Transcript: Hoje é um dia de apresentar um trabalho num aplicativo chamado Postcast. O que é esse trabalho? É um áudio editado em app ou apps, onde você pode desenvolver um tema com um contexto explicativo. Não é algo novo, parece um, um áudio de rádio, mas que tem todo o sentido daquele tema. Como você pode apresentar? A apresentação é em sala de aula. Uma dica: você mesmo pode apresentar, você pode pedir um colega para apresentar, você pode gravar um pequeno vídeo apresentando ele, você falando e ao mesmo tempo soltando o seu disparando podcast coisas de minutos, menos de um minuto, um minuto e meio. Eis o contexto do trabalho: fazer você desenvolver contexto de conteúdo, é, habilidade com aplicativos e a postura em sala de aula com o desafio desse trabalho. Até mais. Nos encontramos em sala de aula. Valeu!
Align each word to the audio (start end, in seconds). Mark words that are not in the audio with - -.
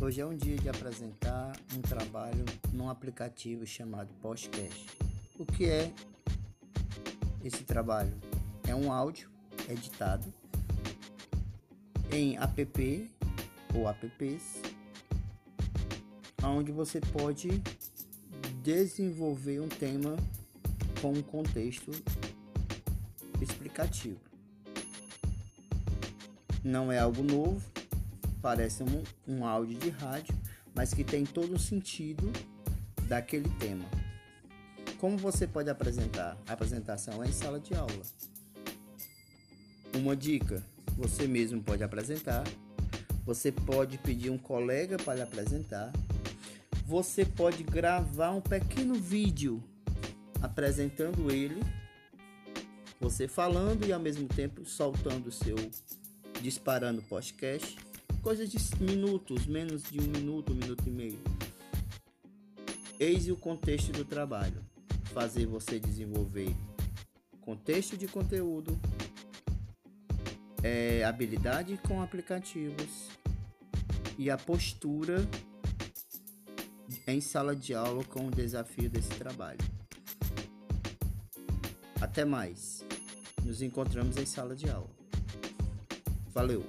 Hoje 0.00 0.20
é 0.20 0.26
um 0.26 0.36
dia 0.36 0.56
de 0.56 0.68
apresentar 0.68 1.56
um 1.76 1.80
trabalho 1.80 2.44
num 2.72 2.88
aplicativo 2.88 3.64
chamado 3.64 4.12
Postcast. 4.20 4.88
O 5.38 5.46
que 5.46 5.66
é 5.66 5.92
esse 7.44 7.62
trabalho? 7.62 8.12
É 8.66 8.74
um 8.74 8.92
áudio 8.92 9.30
editado 9.68 10.32
em 12.10 12.36
app 12.36 13.10
ou 13.74 13.88
apps, 13.88 14.60
onde 16.42 16.72
você 16.72 17.00
pode 17.00 17.62
desenvolver 18.62 19.60
um 19.60 19.68
tema 19.68 20.16
com 21.00 21.12
um 21.12 21.22
contexto 21.22 21.92
explicativo. 23.40 24.31
Não 26.64 26.92
é 26.92 26.98
algo 26.98 27.24
novo, 27.24 27.60
parece 28.40 28.84
um, 28.84 29.02
um 29.26 29.44
áudio 29.44 29.76
de 29.78 29.90
rádio, 29.90 30.34
mas 30.72 30.94
que 30.94 31.02
tem 31.02 31.24
todo 31.24 31.54
o 31.54 31.58
sentido 31.58 32.30
daquele 33.08 33.48
tema. 33.58 33.84
Como 34.98 35.18
você 35.18 35.46
pode 35.46 35.68
apresentar? 35.68 36.38
A 36.46 36.52
apresentação 36.52 37.22
é 37.22 37.26
em 37.26 37.32
sala 37.32 37.58
de 37.58 37.74
aula. 37.74 38.02
Uma 39.96 40.14
dica: 40.14 40.62
você 40.96 41.26
mesmo 41.26 41.60
pode 41.60 41.82
apresentar, 41.82 42.44
você 43.24 43.50
pode 43.50 43.98
pedir 43.98 44.30
um 44.30 44.38
colega 44.38 44.96
para 44.98 45.24
apresentar, 45.24 45.92
você 46.86 47.24
pode 47.24 47.64
gravar 47.64 48.30
um 48.30 48.40
pequeno 48.40 48.94
vídeo 48.94 49.60
apresentando 50.40 51.28
ele, 51.30 51.60
você 53.00 53.26
falando 53.26 53.84
e 53.84 53.92
ao 53.92 54.00
mesmo 54.00 54.28
tempo 54.28 54.64
soltando 54.64 55.26
o 55.26 55.32
seu 55.32 55.56
disparando 56.42 57.00
podcast 57.02 57.78
coisas 58.20 58.50
de 58.50 58.58
minutos, 58.82 59.46
menos 59.46 59.84
de 59.84 60.00
um 60.00 60.08
minuto, 60.08 60.52
um 60.52 60.56
minuto 60.56 60.82
e 60.86 60.90
meio. 60.90 61.20
Eis 62.98 63.28
o 63.28 63.36
contexto 63.36 63.92
do 63.92 64.04
trabalho: 64.04 64.60
fazer 65.14 65.46
você 65.46 65.78
desenvolver 65.78 66.54
contexto 67.40 67.96
de 67.96 68.08
conteúdo, 68.08 68.78
é, 70.62 71.04
habilidade 71.04 71.78
com 71.86 72.02
aplicativos 72.02 73.08
e 74.18 74.30
a 74.30 74.36
postura 74.36 75.28
em 77.06 77.20
sala 77.20 77.54
de 77.54 77.72
aula 77.72 78.04
com 78.04 78.26
o 78.26 78.30
desafio 78.30 78.90
desse 78.90 79.10
trabalho. 79.10 79.60
Até 82.00 82.24
mais. 82.24 82.84
Nos 83.44 83.62
encontramos 83.62 84.16
em 84.16 84.26
sala 84.26 84.54
de 84.54 84.68
aula. 84.70 85.01
Valeu! 86.34 86.64